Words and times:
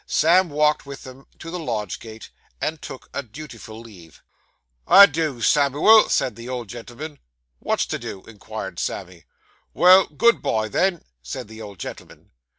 Sam 0.07 0.49
walked 0.49 0.87
with 0.87 1.03
them 1.03 1.27
to 1.37 1.51
the 1.51 1.59
lodge 1.59 1.99
gate, 1.99 2.31
and 2.59 2.81
took 2.81 3.07
a 3.13 3.21
dutiful 3.21 3.79
leave. 3.79 4.23
'A 4.87 5.05
do, 5.05 5.41
Samivel,' 5.43 6.09
said 6.09 6.35
the 6.35 6.49
old 6.49 6.69
gentleman. 6.69 7.19
'Wot's 7.59 7.93
a 7.93 7.99
do?' 7.99 8.23
inquired 8.23 8.79
Sammy. 8.79 9.25
'Well, 9.75 10.07
good 10.07 10.41
bye, 10.41 10.69
then,' 10.69 11.03
said 11.21 11.47
the 11.47 11.61
old 11.61 11.77
gentleman. 11.77 12.31